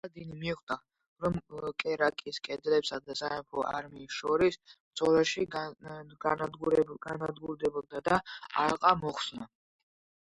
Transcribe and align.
სალადინი 0.03 0.35
მიხვდა, 0.43 0.75
რომ 1.25 1.35
კერაკის 1.83 2.39
კედლებსა 2.47 2.99
და 3.09 3.17
სამეფო 3.19 3.65
არმიას 3.73 4.17
შორის 4.23 4.57
ბრძოლაში 4.71 5.45
განადგურდებოდა 7.07 8.07
და 8.11 8.23
ალყა 8.67 8.97
მოხსნა. 9.05 9.49